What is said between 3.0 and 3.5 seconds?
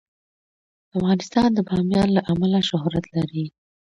لري.